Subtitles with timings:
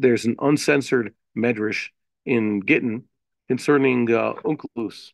[0.00, 1.88] there's an uncensored medrash
[2.24, 3.04] in Gittin
[3.48, 5.12] concerning uh, Onkelos.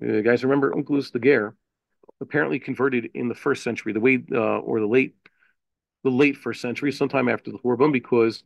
[0.00, 1.54] You guys remember Onkelos the Ger?
[2.20, 5.14] Apparently converted in the first century, the way uh, or the late,
[6.04, 8.44] the late first century, sometime after the Horban, because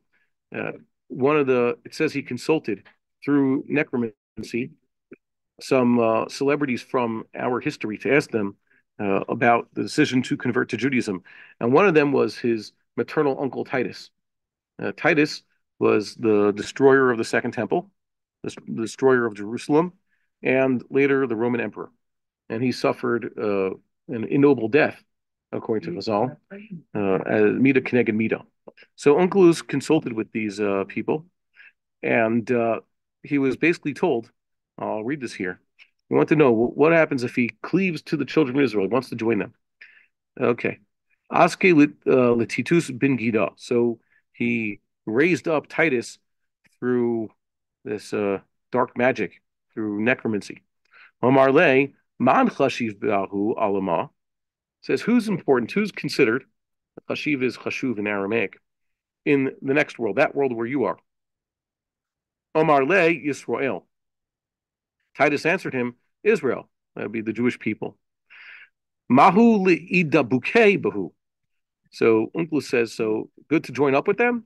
[0.56, 0.72] uh,
[1.08, 2.84] one of the it says he consulted
[3.24, 4.70] through necromancy
[5.60, 8.56] some uh, celebrities from our history to ask them
[9.00, 11.22] uh, about the decision to convert to Judaism,
[11.60, 14.10] and one of them was his maternal uncle Titus.
[14.82, 15.42] Uh, Titus
[15.78, 17.90] was the destroyer of the Second Temple,
[18.42, 19.92] the, destroyer of Jerusalem,
[20.42, 21.90] and later the Roman emperor,
[22.48, 23.70] and he suffered uh,
[24.08, 25.02] an ignoble death,
[25.52, 26.36] according to Chazal,
[26.94, 28.42] uh, as Mida Keneged Mida.
[28.96, 31.26] So Onkelos consulted with these uh, people,
[32.02, 32.80] and uh,
[33.22, 34.30] he was basically told,
[34.78, 35.60] I'll read this here.
[36.08, 38.92] We want to know what happens if he cleaves to the children of Israel, he
[38.92, 39.54] wants to join them.
[40.40, 40.78] Okay.
[41.30, 43.50] Aske uh, Letitus bin Gida.
[43.56, 43.98] So
[44.32, 44.80] he
[45.10, 46.18] raised up Titus
[46.78, 47.30] through
[47.84, 48.38] this uh,
[48.72, 49.42] dark magic,
[49.74, 50.62] through necromancy.
[51.22, 54.10] Omar Le, man chashiv b'ahu alama,
[54.82, 56.44] says who's important, who's considered,
[57.08, 58.58] chashiv is chashuv in Aramaic,
[59.24, 60.98] in the next world, that world where you are.
[62.54, 63.84] Omar Le Yisrael.
[65.16, 66.68] Titus answered him, Israel.
[66.94, 67.96] That would be the Jewish people.
[69.08, 71.12] Mahu li'idabuke bahu.
[71.90, 74.44] So Onkelos says, so good to join up with them.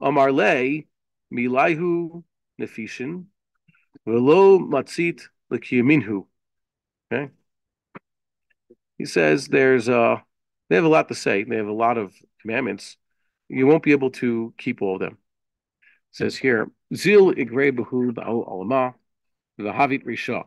[0.00, 0.82] Amar le
[1.32, 2.22] milaihu
[2.60, 3.24] nefishin
[4.06, 6.26] velo matzit lekiyaminhu.
[7.12, 7.32] Okay.
[8.98, 10.16] He says there's uh
[10.68, 11.44] they have a lot to say.
[11.44, 12.96] They have a lot of commandments.
[13.48, 15.18] You won't be able to keep all of them
[16.12, 18.94] says here, Zil igrebahu alama
[19.58, 20.44] v'havit risha.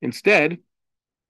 [0.00, 0.58] Instead,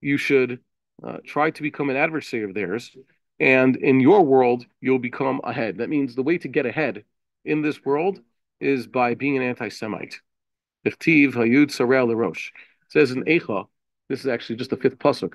[0.00, 0.60] you should
[1.02, 2.96] uh, try to become an adversary of theirs,
[3.40, 5.78] and in your world, you'll become ahead.
[5.78, 7.04] That means the way to get ahead
[7.44, 8.20] in this world
[8.60, 10.20] is by being an anti-Semite.
[10.84, 12.50] Lerosh.
[12.88, 13.66] says in Eicha,
[14.08, 15.34] this is actually just the fifth pasuk,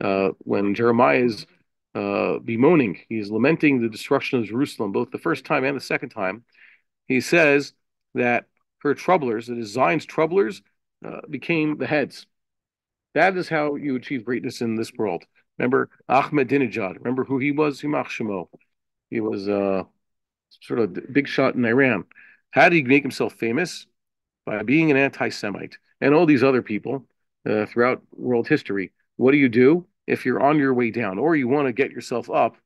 [0.00, 1.46] uh, when Jeremiah is
[1.94, 6.10] uh, bemoaning, he's lamenting the destruction of Jerusalem, both the first time and the second
[6.10, 6.44] time.
[7.06, 7.72] He says,
[8.14, 8.46] that
[8.78, 10.62] her troublers, that his Zion's troublers,
[11.04, 12.26] uh, became the heads.
[13.14, 15.24] That is how you achieve greatness in this world.
[15.58, 16.96] Remember Ahmadinejad.
[16.98, 17.80] Remember who he was?
[17.80, 18.48] Yimach Shemo.
[19.10, 19.84] He was uh,
[20.60, 22.04] sort of big shot in Iran.
[22.50, 23.86] How did he make himself famous?
[24.46, 25.78] By being an anti-Semite.
[26.00, 27.06] And all these other people
[27.48, 28.92] uh, throughout world history.
[29.16, 31.92] What do you do if you're on your way down, or you want to get
[31.92, 32.56] yourself up?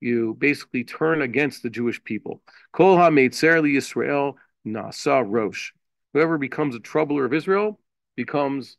[0.00, 2.42] You basically turn against the Jewish people.
[2.72, 4.34] Kol ha-meitzer Yisrael
[4.66, 5.72] Nasa Rosh.
[6.12, 7.80] Whoever becomes a troubler of Israel
[8.16, 8.76] becomes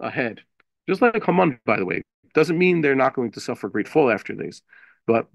[0.00, 0.40] a head.
[0.88, 2.02] Just like Haman, by the way.
[2.34, 4.62] Doesn't mean they're not going to suffer great fall after this,
[5.06, 5.28] but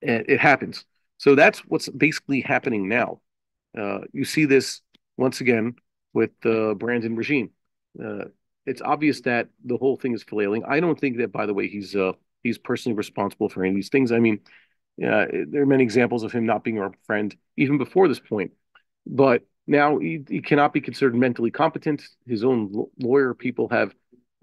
[0.00, 0.86] it, it happens.
[1.18, 3.20] So that's what's basically happening now.
[3.76, 4.80] Uh, you see this
[5.16, 5.76] once again
[6.12, 7.50] with the Brandon regime.
[8.02, 8.26] Uh,
[8.64, 10.64] it's obvious that the whole thing is flailing.
[10.66, 12.12] I don't think that, by the way, he's uh,
[12.42, 14.12] he's personally responsible for any of these things.
[14.12, 14.40] I mean,
[14.98, 18.52] there are many examples of him not being our friend even before this point
[19.06, 22.02] but now he, he cannot be considered mentally competent.
[22.26, 23.94] His own lawyer people have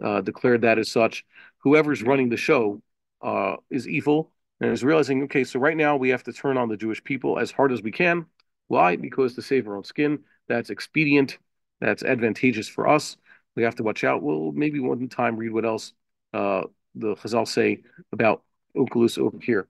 [0.03, 1.25] uh, declared that as such.
[1.59, 2.81] Whoever's running the show
[3.22, 4.31] uh, is evil
[4.63, 7.38] and is realizing, okay, so right now we have to turn on the Jewish people
[7.38, 8.25] as hard as we can.
[8.69, 8.96] Why?
[8.96, 11.38] Because to save our own skin, that's expedient,
[11.81, 13.18] that's advantageous for us.
[13.57, 14.24] We have to watch out.
[14.24, 15.91] Well, maybe one time read what else
[16.34, 16.63] uh,
[16.96, 18.44] the Chazal say about
[18.75, 19.68] Onkelos over here.